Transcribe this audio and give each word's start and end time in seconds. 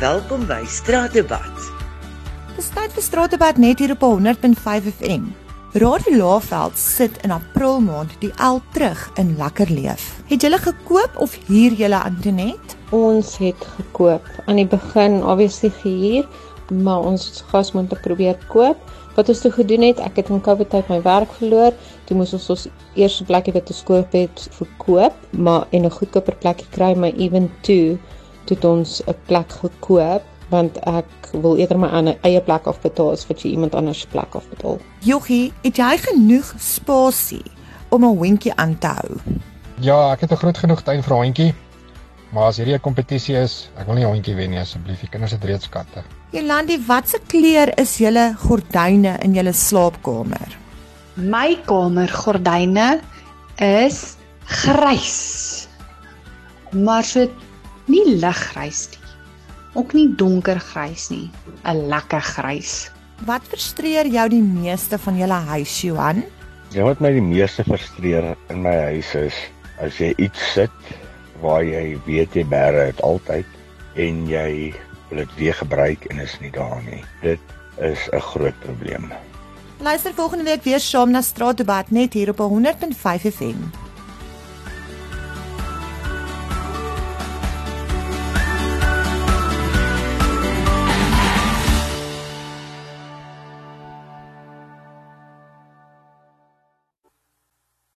Welkom 0.00 0.42
by 0.50 0.64
Straatdebat. 0.66 1.66
Dis 2.56 2.66
tyd 2.74 2.90
vir 2.96 3.04
Straatdebat 3.04 3.60
net 3.62 3.78
hier 3.78 3.92
op 3.94 4.00
100.5 4.02 4.88
FM. 4.90 5.28
Radio 5.78 6.16
Laveld 6.18 6.74
sit 6.74 7.20
in 7.22 7.30
April 7.30 7.78
maand 7.78 8.10
die 8.18 8.32
L 8.42 8.58
terug 8.74 9.04
in 9.22 9.36
Lekker 9.38 9.70
Leef. 9.70 10.08
Het 10.26 10.42
julle 10.42 10.58
gekoop 10.58 11.14
of 11.22 11.36
huur 11.46 11.76
julle 11.78 12.00
Antonet? 12.10 12.74
Ons 12.90 13.36
het 13.38 13.62
gekoop. 13.76 14.26
Aan 14.50 14.58
die 14.58 14.66
begin 14.66 15.20
obviously 15.22 15.70
gehuur, 15.78 16.26
maar 16.74 17.06
ons 17.06 17.44
gas 17.52 17.70
moet 17.78 17.94
probeer 18.02 18.34
koop. 18.50 18.82
Wat 19.14 19.30
ons 19.30 19.44
toe 19.46 19.52
gedoen 19.54 19.86
het, 19.86 20.02
ek 20.02 20.18
het 20.24 20.34
in 20.34 20.42
Covid 20.42 20.74
tyd 20.74 20.90
my 20.90 20.98
werk 21.06 21.38
verloor. 21.38 21.70
Toe 22.10 22.18
moes 22.18 22.34
ons 22.34 22.50
ons 22.50 22.66
eerste 22.98 23.30
plekkie 23.30 23.54
wat 23.54 23.70
ons 23.70 23.86
koop 23.86 24.18
het 24.18 24.48
verkoop, 24.58 25.14
maar 25.30 25.70
en 25.70 25.86
'n 25.86 25.96
goedkoper 26.00 26.34
plekkie 26.42 26.70
kry, 26.74 26.96
maar 26.98 27.14
even 27.14 27.46
toe 27.62 27.94
toe 28.44 28.56
het 28.56 28.64
ons 28.64 29.02
'n 29.06 29.16
plek 29.26 29.52
gekoop 29.52 30.22
want 30.48 30.78
ek 30.86 31.30
wil 31.32 31.56
eerder 31.56 31.78
my 31.78 31.88
aan 31.88 32.08
'n 32.08 32.18
eie 32.22 32.40
plek 32.40 32.66
afbetaal 32.66 33.10
as 33.10 33.26
wat 33.26 33.42
jy 33.42 33.50
iemand 33.50 33.74
anders 33.74 34.00
se 34.00 34.06
plek 34.06 34.34
afbetaal. 34.34 34.78
Joggie, 35.00 35.52
het 35.62 35.76
jy 35.76 35.98
genoeg 35.98 36.54
spasie 36.58 37.44
om 37.88 38.04
'n 38.04 38.16
hondjie 38.18 38.54
aan 38.54 38.78
te 38.78 38.86
hou? 38.86 39.20
Ja, 39.80 40.12
ek 40.12 40.20
het 40.20 40.32
'n 40.32 40.36
groot 40.36 40.58
genoeg 40.58 40.82
tuin 40.82 41.02
vir 41.02 41.12
'n 41.12 41.22
hondjie. 41.24 41.54
Maar 42.34 42.44
as 42.50 42.56
hierdie 42.56 42.74
'n 42.74 42.80
kompetisie 42.80 43.36
is, 43.36 43.70
ek 43.78 43.86
wil 43.86 43.94
nie 43.94 44.04
'n 44.04 44.12
hondjie 44.14 44.34
wen 44.34 44.50
nie 44.50 44.58
asseblief. 44.58 45.00
Die 45.00 45.08
kinders 45.08 45.32
het 45.32 45.44
reeds 45.44 45.68
katte. 45.68 46.02
Jolandi, 46.30 46.78
watse 46.86 47.18
kleur 47.26 47.78
is 47.78 47.98
julle 47.98 48.34
gordyne 48.38 49.18
in 49.22 49.34
julle 49.34 49.52
slaapkamer? 49.52 50.56
My 51.14 51.56
kamergordyne 51.66 53.00
is 53.56 54.16
grys. 54.44 55.68
Maar 56.72 57.04
so 57.04 57.28
nie 57.86 58.04
liggrys 58.20 58.88
nie. 58.92 59.00
Ook 59.74 59.92
nie 59.92 60.08
donkergrys 60.14 61.08
nie, 61.10 61.30
'n 61.64 61.88
lekker 61.88 62.22
grys. 62.22 62.90
Wat 63.26 63.42
frustreer 63.42 64.06
jou 64.06 64.28
die 64.28 64.42
meeste 64.42 64.98
van 64.98 65.16
julle 65.16 65.40
huis, 65.50 65.80
Johan? 65.80 66.24
Ja, 66.70 66.84
wat 66.84 67.00
my 67.00 67.10
die 67.12 67.22
meeste 67.22 67.64
frustreer 67.64 68.36
in 68.48 68.62
my 68.62 68.74
huis 68.90 69.14
is 69.14 69.34
as 69.78 69.98
jy 69.98 70.14
iets 70.18 70.52
sit 70.52 70.70
waar 71.42 71.62
jy 71.64 71.98
weet 72.06 72.34
jy 72.34 72.44
bære 72.44 72.86
dit 72.92 73.02
altyd 73.02 73.46
en 73.96 74.26
jy 74.26 74.74
wil 75.10 75.18
dit 75.18 75.36
weer 75.38 75.54
gebruik 75.54 76.04
en 76.10 76.18
is 76.18 76.34
nie 76.40 76.50
daar 76.50 76.82
nie. 76.82 77.04
Dit 77.22 77.40
is 77.78 78.08
'n 78.12 78.20
groot 78.20 78.58
probleem. 78.60 79.12
Luister 79.80 80.14
volgende 80.14 80.44
week 80.44 80.62
weer 80.62 80.80
saam 80.80 81.10
na 81.10 81.20
Straatdebat 81.20 81.90
net 81.90 82.12
hier 82.12 82.30
op 82.30 82.38
100.5 82.38 83.34
FM. 83.34 83.83